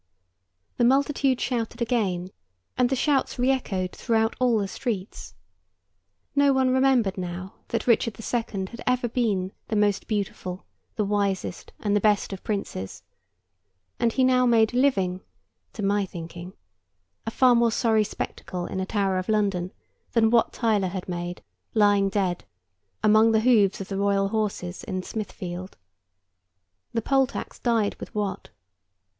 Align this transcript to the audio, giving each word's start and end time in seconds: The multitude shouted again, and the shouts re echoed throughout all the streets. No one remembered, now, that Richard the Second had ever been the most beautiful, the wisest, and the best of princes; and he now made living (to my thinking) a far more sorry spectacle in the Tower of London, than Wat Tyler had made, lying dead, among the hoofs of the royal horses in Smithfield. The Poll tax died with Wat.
The 0.77 0.83
multitude 0.83 1.39
shouted 1.39 1.79
again, 1.79 2.31
and 2.75 2.89
the 2.89 2.95
shouts 2.95 3.37
re 3.37 3.51
echoed 3.51 3.91
throughout 3.91 4.35
all 4.39 4.57
the 4.57 4.67
streets. 4.67 5.35
No 6.35 6.51
one 6.53 6.71
remembered, 6.73 7.19
now, 7.19 7.53
that 7.67 7.85
Richard 7.85 8.15
the 8.15 8.23
Second 8.23 8.69
had 8.69 8.81
ever 8.87 9.07
been 9.07 9.51
the 9.67 9.75
most 9.75 10.07
beautiful, 10.07 10.65
the 10.95 11.05
wisest, 11.05 11.71
and 11.79 11.95
the 11.95 11.99
best 12.01 12.33
of 12.33 12.43
princes; 12.43 13.03
and 13.99 14.13
he 14.13 14.23
now 14.23 14.47
made 14.47 14.73
living 14.73 15.21
(to 15.73 15.83
my 15.83 16.03
thinking) 16.07 16.53
a 17.27 17.29
far 17.29 17.53
more 17.53 17.71
sorry 17.71 18.03
spectacle 18.03 18.65
in 18.65 18.79
the 18.79 18.87
Tower 18.87 19.19
of 19.19 19.29
London, 19.29 19.71
than 20.13 20.31
Wat 20.31 20.51
Tyler 20.51 20.87
had 20.87 21.07
made, 21.07 21.43
lying 21.75 22.09
dead, 22.09 22.43
among 23.03 23.33
the 23.33 23.41
hoofs 23.41 23.79
of 23.79 23.87
the 23.89 23.97
royal 23.99 24.29
horses 24.29 24.83
in 24.83 25.03
Smithfield. 25.03 25.77
The 26.91 27.03
Poll 27.03 27.27
tax 27.27 27.59
died 27.59 27.95
with 27.99 28.15
Wat. 28.15 28.49